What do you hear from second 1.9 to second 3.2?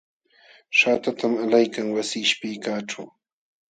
wasi qishpiykaqćhu.